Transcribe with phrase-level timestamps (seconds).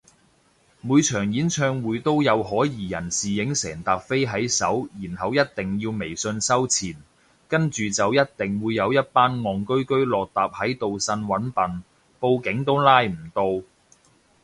[0.81, 6.95] 每場演唱會都有可疑人士影成疊飛喺手然後一定要微信收錢，
[7.47, 11.83] 跟住就一定會有一班戇居居落疊喺度呻搵笨，
[12.19, 13.63] 報警都拉唔到